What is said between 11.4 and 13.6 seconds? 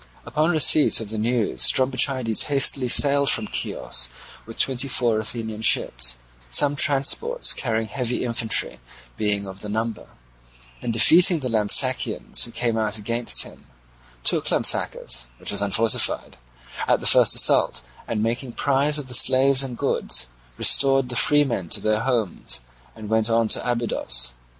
the Lampsacenes who came out against